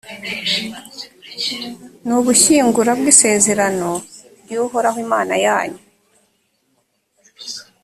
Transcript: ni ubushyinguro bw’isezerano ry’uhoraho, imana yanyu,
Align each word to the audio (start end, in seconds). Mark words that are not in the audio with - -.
ni 2.05 2.13
ubushyinguro 2.19 2.91
bw’isezerano 2.99 3.91
ry’uhoraho, 4.43 4.97
imana 5.05 5.33
yanyu, 5.45 5.81